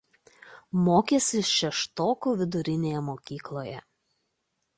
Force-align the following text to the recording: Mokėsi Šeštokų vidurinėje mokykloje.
Mokėsi 0.87 1.41
Šeštokų 1.49 2.33
vidurinėje 2.41 3.05
mokykloje. 3.11 3.79